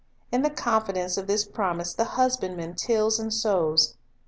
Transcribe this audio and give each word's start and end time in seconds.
In 0.31 0.41
the 0.41 0.49
confidence 0.49 1.15
of 1.15 1.27
this 1.27 1.45
promise 1.45 1.93
the 1.93 2.01
thc 2.01 2.05
Harvest 2.07 2.37
husbandman 2.39 2.73
tills 2.73 3.19
and 3.19 3.31
sows. 3.31 3.97